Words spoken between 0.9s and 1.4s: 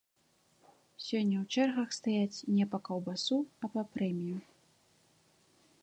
Сёння